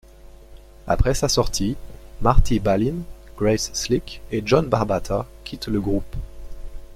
[0.87, 1.77] Après sa sortie,
[2.21, 2.95] Marty Balin,
[3.37, 6.15] Grace Slick et John Barbata quittent le groupe.